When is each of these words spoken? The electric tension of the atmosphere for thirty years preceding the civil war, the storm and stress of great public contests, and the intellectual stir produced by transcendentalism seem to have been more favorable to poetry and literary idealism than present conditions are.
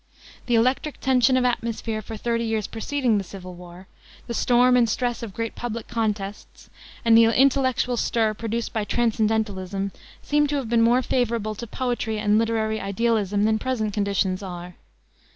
The 0.47 0.55
electric 0.55 0.99
tension 0.99 1.37
of 1.37 1.43
the 1.43 1.49
atmosphere 1.49 2.01
for 2.01 2.17
thirty 2.17 2.43
years 2.43 2.65
preceding 2.65 3.19
the 3.19 3.23
civil 3.23 3.53
war, 3.53 3.85
the 4.25 4.33
storm 4.33 4.75
and 4.75 4.89
stress 4.89 5.21
of 5.21 5.31
great 5.31 5.53
public 5.53 5.87
contests, 5.87 6.71
and 7.05 7.15
the 7.15 7.25
intellectual 7.25 7.97
stir 7.97 8.33
produced 8.33 8.73
by 8.73 8.83
transcendentalism 8.83 9.91
seem 10.23 10.47
to 10.47 10.55
have 10.55 10.69
been 10.69 10.81
more 10.81 11.03
favorable 11.03 11.53
to 11.53 11.67
poetry 11.67 12.17
and 12.17 12.39
literary 12.39 12.81
idealism 12.81 13.43
than 13.43 13.59
present 13.59 13.93
conditions 13.93 14.41
are. 14.41 14.73